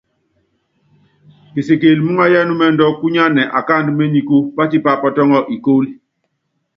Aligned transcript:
Pisikili 1.53 2.01
muúŋayɔ 2.05 2.39
ɛnúmɛndɔ 2.43 2.85
kúnyánɛ 2.99 3.41
akáandɔ 3.59 3.91
ményiku, 3.97 4.35
pátípa 4.55 4.91
pɔtɔŋɔ 5.01 5.39
ikólo. 5.55 5.89